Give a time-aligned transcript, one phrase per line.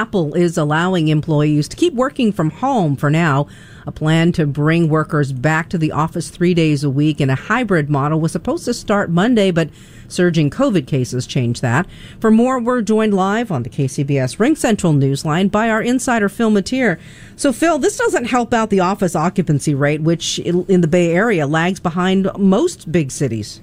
[0.00, 3.46] Apple is allowing employees to keep working from home for now.
[3.86, 7.34] A plan to bring workers back to the office three days a week in a
[7.34, 9.68] hybrid model was supposed to start Monday, but
[10.08, 11.86] surging COVID cases changed that.
[12.18, 16.50] For more, we're joined live on the KCBS Ring Central Newsline by our insider Phil
[16.50, 16.98] Matier.
[17.36, 21.46] So, Phil, this doesn't help out the office occupancy rate, which in the Bay Area
[21.46, 23.60] lags behind most big cities.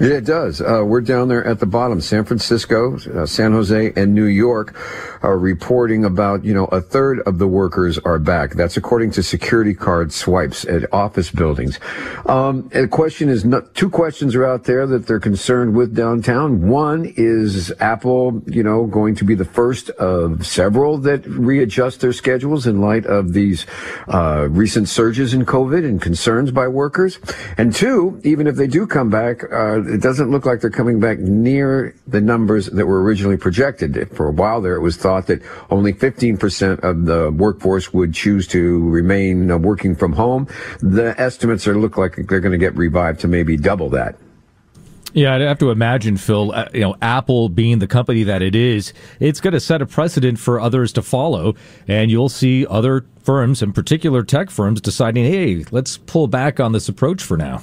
[0.00, 0.60] Yeah, it does.
[0.60, 2.00] Uh, we're down there at the bottom.
[2.00, 4.74] San Francisco, uh, San Jose, and New York
[5.22, 8.54] are reporting about, you know, a third of the workers are back.
[8.54, 11.78] That's according to security card swipes at office buildings.
[12.26, 16.68] Um, the question is, not, two questions are out there that they're concerned with downtown.
[16.68, 22.12] One is Apple, you know, going to be the first of several that readjust their
[22.12, 23.64] schedules in light of these
[24.08, 27.20] uh, recent surges in COVID and concerns by workers.
[27.56, 31.00] And two, even if they do come back, uh, it doesn't look like they're coming
[31.00, 34.10] back near the numbers that were originally projected.
[34.16, 38.46] For a while there, it was thought that only 15% of the workforce would choose
[38.48, 40.48] to remain uh, working from home.
[40.80, 44.16] The estimates are look like they're going to get revived to maybe double that.
[45.14, 48.56] Yeah, I'd have to imagine, Phil, uh, you know, Apple being the company that it
[48.56, 51.54] is, it's going to set a precedent for others to follow.
[51.86, 56.72] And you'll see other firms, in particular tech firms, deciding, hey, let's pull back on
[56.72, 57.62] this approach for now.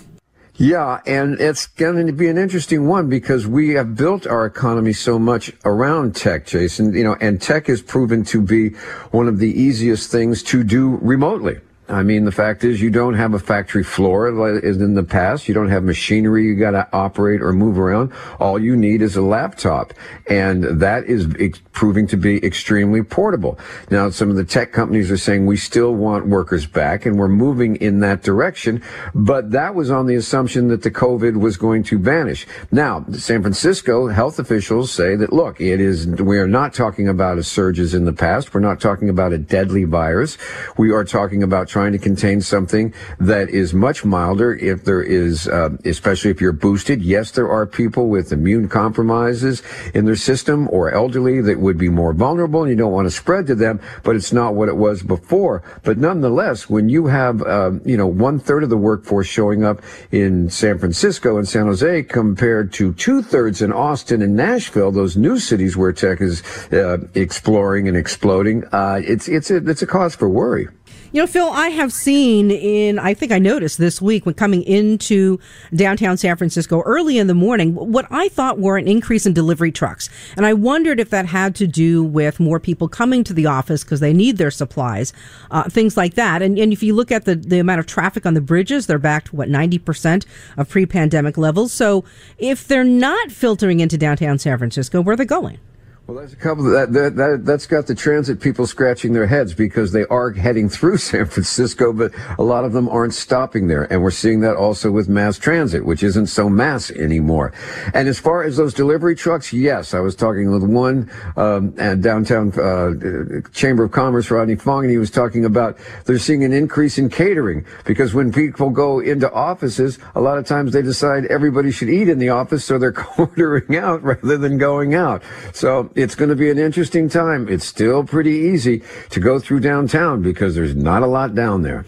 [0.61, 4.93] Yeah, and it's going to be an interesting one because we have built our economy
[4.93, 6.93] so much around tech, Jason.
[6.93, 8.69] You know, and tech has proven to be
[9.09, 11.61] one of the easiest things to do remotely.
[11.91, 14.27] I mean, the fact is you don't have a factory floor
[14.63, 15.47] as in the past.
[15.47, 18.13] You don't have machinery you got to operate or move around.
[18.39, 19.93] All you need is a laptop.
[20.27, 21.27] And that is
[21.73, 23.59] proving to be extremely portable.
[23.89, 27.27] Now, some of the tech companies are saying we still want workers back and we're
[27.27, 28.81] moving in that direction.
[29.13, 32.47] But that was on the assumption that the COVID was going to vanish.
[32.71, 37.37] Now, San Francisco health officials say that, look, it is, we are not talking about
[37.37, 38.53] a surge as in the past.
[38.53, 40.37] We're not talking about a deadly virus.
[40.77, 45.01] We are talking about trying trying to contain something that is much milder if there
[45.01, 47.01] is, uh, especially if you're boosted.
[47.01, 49.63] Yes, there are people with immune compromises
[49.95, 53.11] in their system or elderly that would be more vulnerable and you don't want to
[53.11, 55.63] spread to them, but it's not what it was before.
[55.81, 59.81] But nonetheless, when you have, uh, you know, one third of the workforce showing up
[60.11, 65.17] in San Francisco and San Jose compared to two thirds in Austin and Nashville, those
[65.17, 69.87] new cities where tech is uh, exploring and exploding, uh, it's, it's, a, it's a
[69.87, 70.67] cause for worry.
[71.13, 74.63] You know, Phil, I have seen in, I think I noticed this week when coming
[74.63, 75.41] into
[75.75, 79.73] downtown San Francisco early in the morning, what I thought were an increase in delivery
[79.73, 80.09] trucks.
[80.37, 83.83] And I wondered if that had to do with more people coming to the office
[83.83, 85.11] because they need their supplies,
[85.51, 86.41] uh, things like that.
[86.41, 88.97] And, and if you look at the, the amount of traffic on the bridges, they're
[88.97, 91.73] back to what, 90% of pre pandemic levels.
[91.73, 92.05] So
[92.37, 95.59] if they're not filtering into downtown San Francisco, where are they going?
[96.07, 99.53] Well, there's a couple that, that that that's got the transit people scratching their heads
[99.53, 103.83] because they are heading through San Francisco, but a lot of them aren't stopping there,
[103.83, 107.53] and we're seeing that also with mass transit, which isn't so mass anymore.
[107.93, 112.01] And as far as those delivery trucks, yes, I was talking with one um, at
[112.01, 116.51] downtown uh, Chamber of Commerce, Rodney Fong, and he was talking about they're seeing an
[116.51, 121.27] increase in catering because when people go into offices, a lot of times they decide
[121.27, 125.21] everybody should eat in the office, so they're ordering out rather than going out.
[125.53, 127.47] So it's going to be an interesting time.
[127.47, 131.85] It's still pretty easy to go through downtown because there's not a lot down there.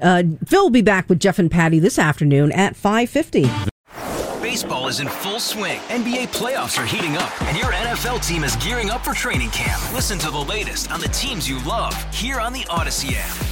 [0.00, 3.50] Uh, Phil will be back with Jeff and Patty this afternoon at 550.
[4.40, 5.80] Baseball is in full swing.
[5.88, 9.80] NBA playoffs are heating up, and your NFL team is gearing up for training camp.
[9.94, 13.51] Listen to the latest on the teams you love here on the Audacy app.